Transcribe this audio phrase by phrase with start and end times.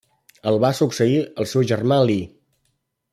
[0.51, 2.17] El va succeir el seu germà Alí.